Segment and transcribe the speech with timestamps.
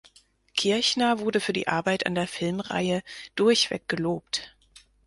[0.55, 3.03] Kirchner wurde für die Arbeit an der Filmreihe
[3.35, 4.55] durchweg gelobt.